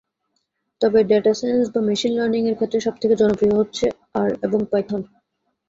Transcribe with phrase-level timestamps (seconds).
[0.81, 3.85] তবে data science বা machine learning এর ক্ষেত্রে সবথেকে জনপ্রিয় হচ্ছে
[4.15, 5.01] আর এবং পাইথন।